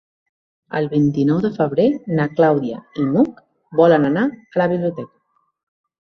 El 0.77 0.87
vint-i-nou 0.93 1.41
de 1.43 1.51
febrer 1.57 1.85
na 2.21 2.25
Clàudia 2.39 2.81
i 3.05 3.07
n'Hug 3.11 3.45
volen 3.83 4.09
anar 4.11 4.27
a 4.57 4.61
la 4.65 4.69
biblioteca. 4.75 5.09